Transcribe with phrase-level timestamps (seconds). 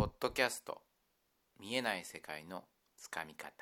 [0.00, 0.80] ポッドキャスト。
[1.60, 2.64] 見えない世界の
[2.96, 3.52] つかみ方。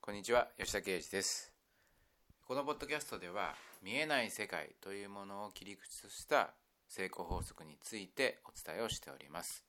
[0.00, 1.52] こんにちは吉田圭司です。
[2.44, 6.50] このポッドキャストでは見えない世界というものを切り口とした
[6.88, 9.64] 成功法則についてお伝えをしております。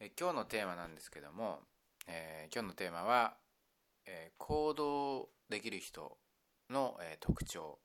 [0.00, 1.58] え今日のテーマなんですけども、
[2.08, 3.36] えー、今日のテーマは、
[4.06, 6.16] えー、行動できる人
[6.70, 7.78] の、えー、特徴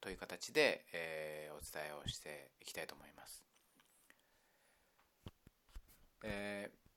[0.00, 3.49] という形で、え、お伝えをしていきたいと思います。
[6.22, 6.90] えー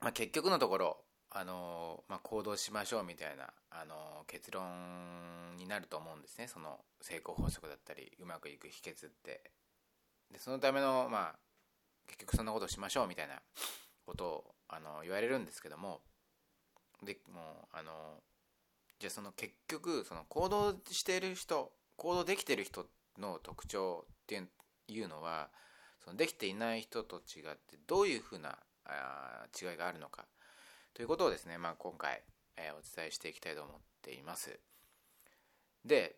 [0.00, 6.48] まあ、結局のところ、あのまあ、行動しましょうみたいな、あの結論になると思うんですね。
[6.48, 9.50] その成功法則だったりうまくいく秘訣って。
[10.32, 11.38] でそのための、まあ、
[12.06, 13.34] 結局そんなことをしましょうみたいな
[14.06, 16.00] ことをあの言われるんですけども
[17.04, 17.92] でもうあの
[18.98, 22.86] じゃあその結局その行動している人行動できてる人
[23.18, 24.42] の特徴って
[24.88, 25.50] いうのは
[26.04, 30.26] そのできていない人と違ってどういうふうなあ違いがあるのか
[30.94, 32.22] ということをですね、まあ、今回、
[32.56, 34.58] えー、お伝えしていきたいと思っています。
[35.84, 36.16] で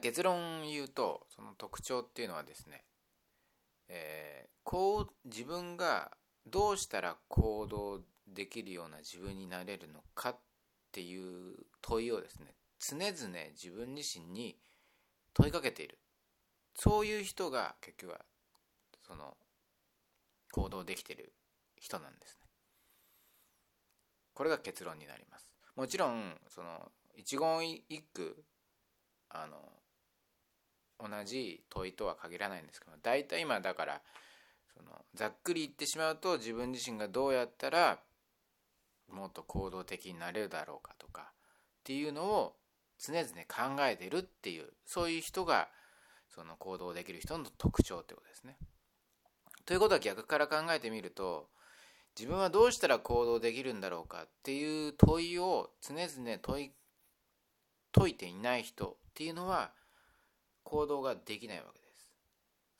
[0.00, 2.84] 結論言うとその特徴っていうのはですね、
[3.88, 6.10] えー、こう自分が
[6.46, 10.36] どうしたら行動できるような自分になれるのかっ
[10.92, 13.12] ていう問いをですね常々
[13.50, 14.56] 自分自身に
[15.34, 15.98] 問いかけている
[16.74, 18.20] そういう人が結局は
[19.06, 19.36] その
[20.52, 21.32] 行動できてる
[21.76, 22.46] 人なんですね
[24.34, 28.44] これが結論になりますもちろんその一言一句
[29.30, 29.56] あの
[30.98, 34.00] 同じ問いとは限らないんですけど大体今だから
[34.76, 37.98] そのざっくり言ってしまうと自分自身がどうやったら
[39.12, 42.54] もっと行動的になれるだろうかとかっていうのを
[42.98, 45.68] 常々考えてるっていうそういう人が
[46.28, 48.56] その行動できる人の特徴ってことですね。
[49.66, 51.48] ということは逆から考えてみると
[52.18, 56.72] 自分はどうしたら行動できるんだろうかっていう問いを常々問い
[57.92, 59.72] 解いていない人っていうのは
[60.64, 62.10] 行動ができないわけです。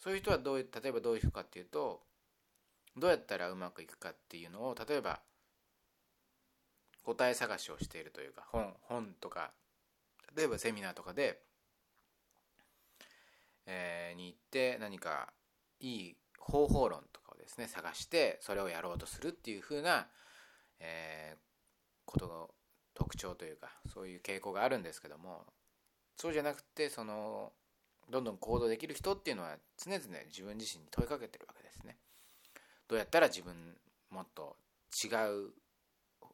[0.01, 2.03] そういう人はどう例えばどういう人かっていうと
[2.97, 5.21] どうやったらうまくいくかっていうのを例えば
[7.05, 9.53] 答え探しをしているというか本本とか
[10.37, 11.41] 例えばセミナーとかで、
[13.67, 15.33] えー、に行って何か
[15.81, 20.07] いい方法論とかをですね探してそれをやろうとするっていうふうな、
[20.79, 21.39] えー、
[22.05, 22.51] ことの
[22.95, 25.45] 特徴というかそういう傾向があるんですけども
[26.17, 27.53] そうじゃなくてその
[28.11, 31.97] どんどん行動できる人っていうのは常々自分自身に問いかけてるわけですね。
[32.87, 33.55] どうやったら自分
[34.11, 34.57] もっと
[34.93, 35.09] 違
[35.49, 35.53] う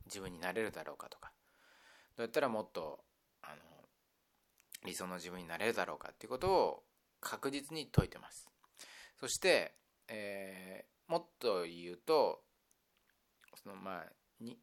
[0.07, 1.31] 自分になれるだろうかとか
[2.17, 2.99] どうやったらもっと
[3.43, 3.63] あの
[4.85, 6.83] 理想の自分になれるだろうかっていうことを
[7.21, 8.51] 確実に説いてます
[9.21, 9.75] そして、
[10.11, 12.43] えー、もっと言うと
[13.63, 14.59] そのまあに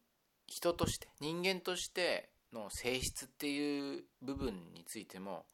[0.46, 5.46] 人として人間としての性質っていう部分についても、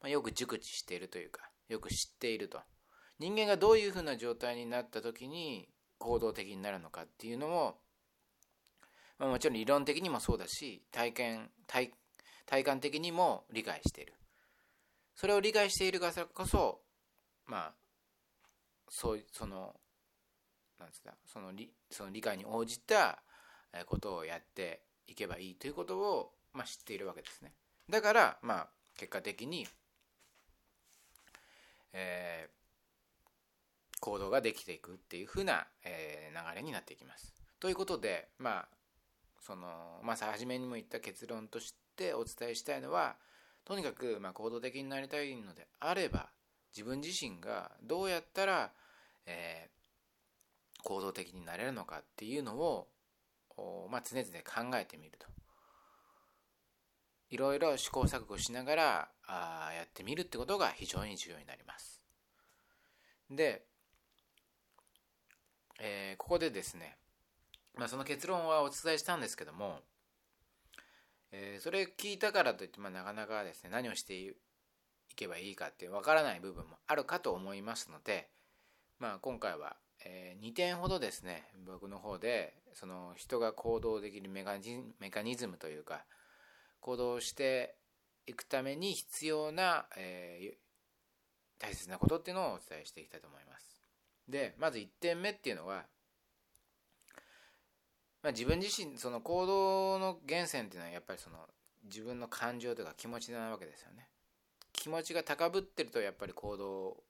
[0.00, 2.60] まあ、よく熟知しているというかよく知っていると。
[3.18, 5.68] 人間がどういうふうな状態になった時に
[5.98, 7.76] 行動的になるのかっていうのも、
[9.18, 11.92] まあ、もちろん理論的にもそうだし体験体
[12.46, 14.14] 体感的にも理解している。
[15.14, 16.80] それを理解しているからこそ
[17.46, 17.74] まあ
[18.90, 19.74] そうその
[20.78, 23.22] なんつったその理その理解に応じた
[23.86, 27.52] ことをやっていけばいいということを、まあ、知っているわけですね。
[27.88, 29.66] だからまあ結果的に、
[31.92, 37.32] えー、行動ができていくっていうふうな、えー、流れになっていきます。
[37.60, 38.68] ということでまあ
[39.40, 43.16] そのまあ初めにも言った結論としてお伝えしたいのは
[43.64, 46.30] とにかくまあ行動的になりたいのであれば
[46.76, 48.72] 自分自身がどうやったら、
[49.30, 52.88] えー、行動的になれるのかっていうのを、
[53.90, 55.26] まあ、常々考えてみると。
[57.30, 62.02] いろいろ試行錯誤しながらあやってみるってことが非常に重要になります。
[63.30, 63.62] で、
[65.78, 66.96] えー、ここでですね、
[67.76, 69.80] まあ、その結論はお伝えしたんですけども
[71.32, 74.32] えー、それ聞いたからといって、まあ、なかなかですね何をしてい
[75.14, 78.28] けばいいかってわからない部分もあるかと思いますので、
[79.00, 86.04] まあ、今回は、えー、2点ほどですね僕の方でその人が行動できるメカニズムというか
[86.80, 87.74] 行動して
[88.26, 93.80] いくために必要な、えー、大切なことっていうのをお伝えしていきたいと思います。
[94.28, 95.84] でまず1点目っていうのは
[98.22, 101.38] まあ、自分自身その行動の源泉っていうのはやっぱりその
[101.84, 104.08] 自分の感情というか気持ちなわけですよね
[104.72, 107.02] 気持ちが高ぶってるとやっぱり行動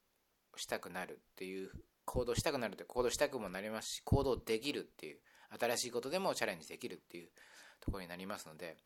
[0.56, 1.70] したくなるっていう
[2.04, 5.18] 行動したくなると行動したくもなりますし行動できるっていう
[5.58, 7.28] 新しいことでもチャレンジできるっていう
[7.80, 8.76] ところになりますので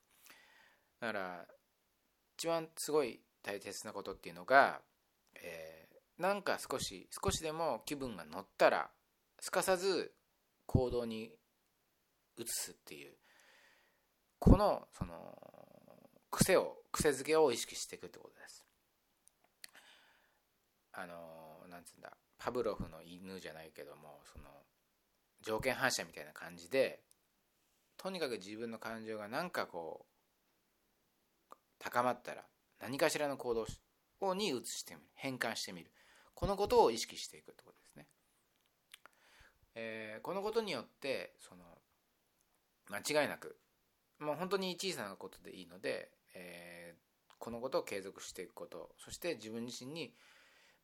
[1.00, 1.44] だから
[2.38, 4.80] 一番すごい大切なことっていうのが、
[5.34, 8.90] えー、なんか少し少しでも気分が乗ったら
[9.40, 10.12] すかさず
[10.66, 11.30] 行動に
[12.38, 13.12] 移すっていう
[14.38, 15.14] このその
[16.30, 18.64] 癖を癖づけを意識していくってことです。
[20.92, 21.43] あの
[21.74, 24.44] なんつうんだパブロフの犬じゃないけどもその
[25.42, 27.00] 条件反射みたいな感じで
[27.96, 32.42] とにかく自分の感情が何かこう高まったら
[32.80, 33.66] 何かしらの行動
[34.20, 35.90] をに移してみる変換してみる。
[36.34, 38.06] このことを意識していくってことですね、
[39.76, 41.64] えー、このことによってその
[42.90, 43.56] 間違いなく
[44.18, 50.12] もう本当に小さなことでいいので、えー、このことを継続していくことそして自分自身に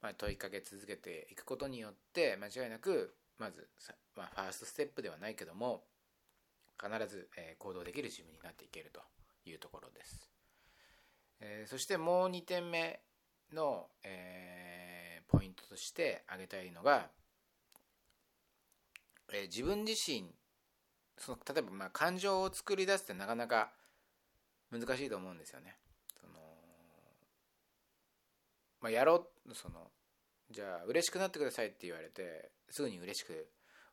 [0.00, 3.68] まあ問いかけ続けていくことによって間違いなくまず、
[4.16, 5.84] まあ、ファーストステップではないけども
[6.82, 9.02] 必ず、え行動できる自分になっていけると
[9.44, 10.30] いうところです、
[11.40, 13.00] え、そしてもう2点目
[13.52, 17.10] の、え、ポイントとして挙げたいのが、
[19.30, 20.32] え、自分自身
[21.20, 23.70] その例えばまあ感情を作り出すってなかなか
[24.72, 25.76] 難しいと思うんですよね。
[26.18, 26.32] その
[28.80, 29.90] まあ、やろうその
[30.50, 33.48] じゃあ嬉しくなってくださいって言われてすぐに嬉しく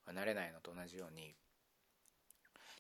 [0.06, 1.36] はなれないのと同じように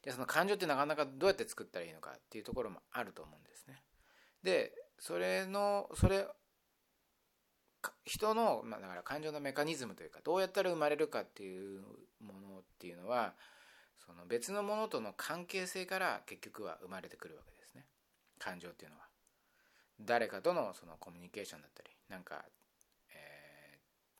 [0.03, 3.81] でその感情ってなかなかどうやって作ったらいいのかっていうところもあると思うんですね。
[4.43, 6.27] でそれのそれ
[8.05, 11.81] 人の、まあ、だから感情のメカニズムというかどうやったら生まれるかっていう
[12.21, 13.33] ものっていうのは
[14.05, 17.85] その別のものとの関係性から結局は生まれてくるわけですね
[18.39, 19.03] 感情っていうのは
[19.99, 22.45] 誰かとのそのコミュニケーションだったりなんか、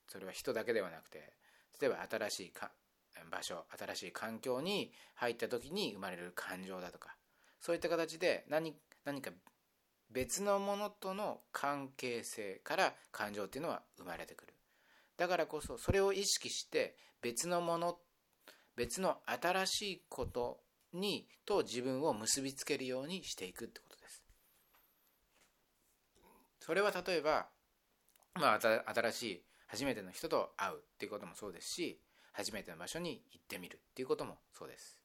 [0.08, 1.34] それは人だけではなくて
[1.80, 2.72] 例えば新しいか
[3.30, 7.16] 場所新しい環境に入った時に生まれる感情だとか
[7.60, 8.76] そういった形で何
[9.06, 9.32] 何か
[10.10, 14.54] 別のものとの関係性から感情っていうのは生まれてくる。
[15.18, 17.98] だからこそそれを意識して別のもの
[18.76, 20.60] 別の新しいこと
[20.94, 24.24] にと自分を結びつけるようにしていくってことです。
[26.60, 27.48] それは例えば、
[28.36, 32.00] まあ、新しい初めての人と会うっていうこともそうですし
[32.34, 35.00] 初めての場所に行ってみるっていうこともそうです。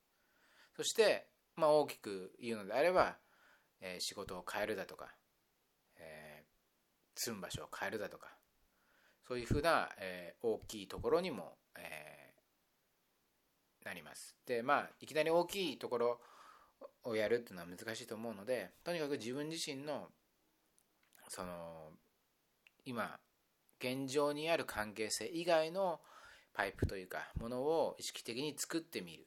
[0.76, 3.16] そして、まあ、大きく言うのであれば、
[3.80, 5.08] えー、仕事を変えるだとか、
[5.98, 8.28] えー、住む場所を変えるだとか
[9.26, 12.22] そういうふうな、えー、大きいところにも、え
[13.84, 14.36] なります。
[14.46, 16.20] でまあいきなり大きいところ
[17.04, 20.08] をやるっていうのは難しいと思うのでとにかく自分自身の
[21.28, 21.90] その
[22.84, 23.18] 今
[23.82, 26.00] 現状にある関係性以外の
[26.54, 29.26] パイプというかものを意識的に作ってみる。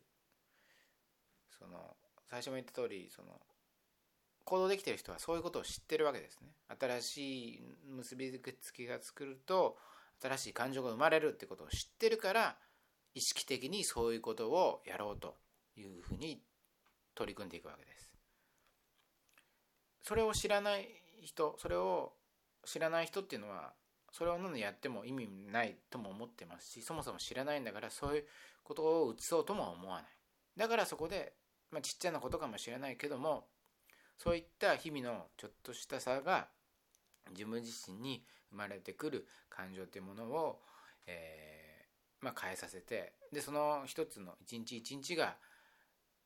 [1.59, 1.95] その
[2.29, 3.41] 最初も言った通りその
[4.45, 6.49] 行動できてる人はそういうことを知ってるわけですね。
[6.79, 8.31] 新しい結び
[8.61, 9.77] つきが作ると
[10.21, 12.55] 新しい感情が生まれるってことを知ってるから
[13.13, 15.35] 意識的にそういうことをやろうと
[15.75, 16.41] いうふうに
[17.15, 18.11] 取り組んでいくわけです。
[20.03, 20.87] それを知らない
[21.23, 22.13] 人それを
[22.63, 23.73] 知らない人っていうのは
[24.17, 28.23] それを何でやっても意味ないとも思ってますしそもそも知らないんだからそういう
[28.63, 30.05] ことを移そうとも思わない。
[30.55, 31.33] だからそこで、
[31.69, 33.47] まあ、ちっちゃなことかもしれないけども
[34.17, 36.47] そういった日々のちょっとした差が
[37.31, 40.61] 自分自身に生まれてくる感情というものを、
[41.07, 45.35] えー、まあ、変えさせてでその一つの一日一日が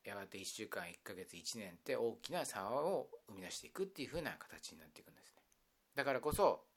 [0.04, 5.42] やがて1週間1ヶ月1年って大きな差を生み出していくっていう風な形になっていくんですね。
[5.96, 6.69] だからこそ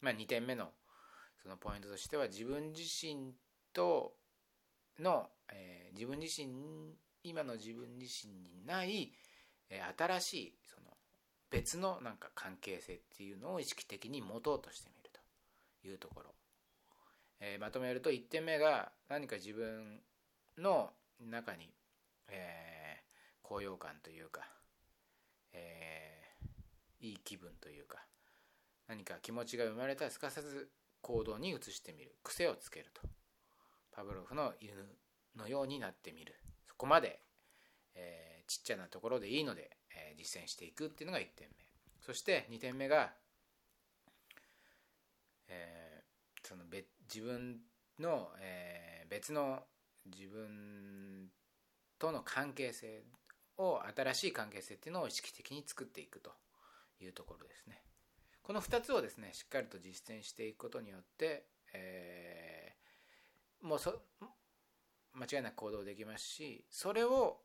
[0.00, 0.68] まあ、2点目の
[1.42, 3.32] そのポイントとしては自分自身
[3.72, 4.14] と
[5.00, 6.48] の、えー、自分自身
[7.22, 9.12] 今の自分自身にない、
[9.70, 10.86] えー、新しいその
[11.50, 15.16] 別のなんか関係性っていうのを意識的に持とうとしてみると。
[15.86, 16.34] いうところ、
[17.40, 20.00] えー、まとめると1点目が何か自分
[20.58, 21.70] の中に、
[22.28, 23.02] えー、
[23.42, 24.42] 高揚感というか、
[25.52, 27.98] えー、いい気分というか
[28.88, 32.14] 何か気持ちが生まれたらすかさず行動に移してみる。
[32.22, 33.02] 癖をつけると。
[33.92, 34.72] パブロフの犬
[35.36, 36.34] のようになってみる。
[36.68, 37.20] そこまで、
[37.94, 41.64] えー、ちっちゃなところでいいので、えー、実践していくっていうのが1点目。
[42.00, 43.12] そして2点目が、
[45.48, 47.60] えー、その別自分
[47.98, 49.62] の、え、別の
[50.06, 51.28] 自分
[51.98, 53.04] との関係性
[53.58, 56.32] を新しい関係性っていうのを意識的に作っていくと
[57.00, 57.82] いうところですね。
[58.46, 63.92] この2つをですねしっかりと実践していくことによって、えー、もうそ
[65.14, 67.38] 間違いなく行動できますしそれを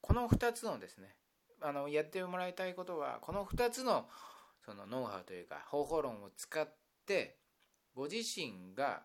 [0.00, 1.14] この2つのですね
[1.60, 4.08] あのやってもらいたいことはこの2つの
[4.66, 6.68] そのノウハウというか方法論を使っ
[7.06, 7.36] て
[7.94, 9.02] ご自身が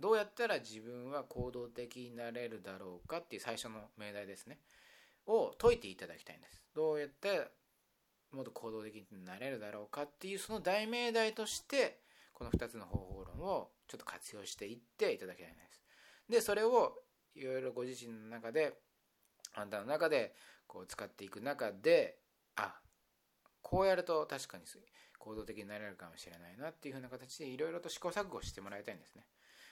[0.00, 4.58] どうやったら自分は行動的になれるだろうかっていう最初の命題ですね。
[5.26, 6.64] を解いていただきたいんです。
[6.74, 7.48] どうやって
[8.32, 11.98] もっと行動的になれるだろうかっていうその大命題として
[12.32, 15.82] この2つの方法論をちょっと活用していっていただきたいです。
[16.28, 17.02] でそれを
[17.34, 18.74] いろいろご自身の中で
[19.54, 20.34] あんたの中で
[20.66, 22.18] こう使っていく中で
[22.56, 22.74] あ
[23.62, 24.64] こうやると確かに
[25.18, 29.26] 行動的になれるかもしれないなっていうふうな形でいろいろと試行錯誤してもらいたいんですね。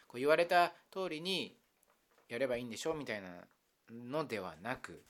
[0.07, 1.57] こう言われた通りに
[2.29, 3.29] やればいいんでしょうみたいな
[3.91, 5.05] のではなく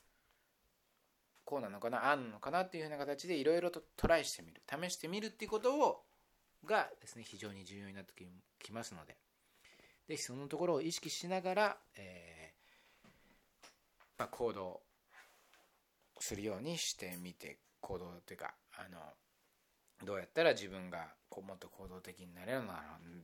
[1.48, 6.02] こうなのかなあんのかなっていうふうな形でいろいろとトライしてみる試してみるっていうことを
[6.66, 8.12] がですね非常に重要になって
[8.62, 9.16] きますので
[10.08, 13.08] ぜひそのところを意識しながら、えー
[14.18, 14.82] まあ、行動
[16.20, 18.98] するようにしてみて行動というかあの
[20.04, 22.74] どうやったら自分がこうもっと行動的になれるの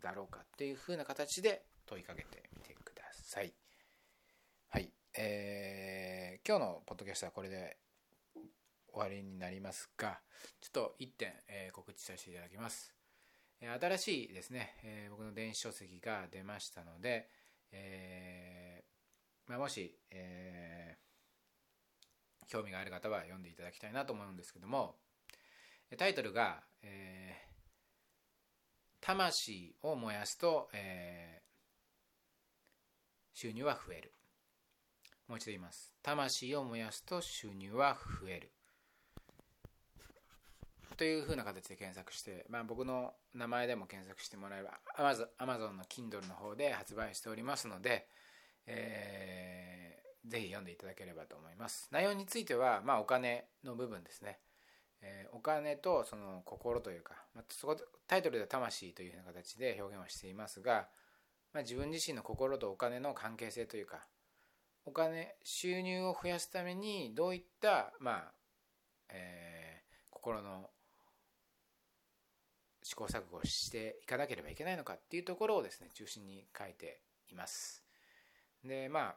[0.03, 3.53] だろうかっていうふうな形で問いかけてみてください。
[4.71, 7.77] はい、えー、今日のポッドキャストはこれで
[8.95, 10.21] 終わりになりますが、
[10.61, 12.95] ちょっと1点、えー、告知させていただきます。
[13.61, 17.29] 新しいですね、えー、僕の電子書籍が出ましたので、
[17.73, 24.97] えーまあ、もし、えー、興味がある方は読んでいただきたいなと思うんですけども、
[25.99, 34.13] タイトルが、えー、魂を燃やすと、えー、収入は増える。
[35.29, 35.93] もう一度言います。
[36.03, 38.54] 魂を燃やすと収入は増える。
[40.97, 48.07] というふうな形で検索して、まあ、僕の名前でも検索してもらえば Amazon の Kindle の方で発売しておりますので、
[48.67, 51.89] えー、ぜひ読んでいただければと思います。
[51.91, 54.39] 内容については、まあ、お金の部分ですね。
[55.03, 60.89] えー、お金とその心というか、まあ、そこタイトルでは魂というような形で表現をしていますが、
[61.53, 64.07] まあ、自分自身の心とお金の関係性というか
[64.87, 68.33] お金収入を増やすためにどういった、まあ
[69.11, 70.71] えー、心の
[72.85, 77.01] 試行錯誤していかなければいけないのかっていうところをですね中心に書いて
[77.33, 77.83] います。
[78.63, 79.15] でま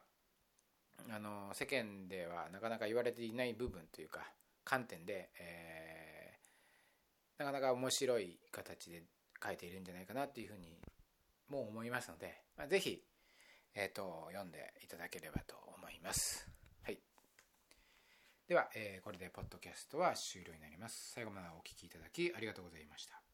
[1.06, 4.20] ああの世間ではなかなか言われていない部分というか
[4.64, 9.04] 観点で、えー、なかなか面白い形で
[9.42, 10.80] 書いているんじゃないかなっていうふうに
[11.48, 13.02] も思いますので、まあ、ぜひ、
[13.74, 16.48] えーと、読んでいただければと思います。
[16.82, 16.98] はい、
[18.48, 21.12] では、えー、これでポッドキャストは終了になります。
[21.14, 23.27] 最後までお聴きいただきありがとうございました。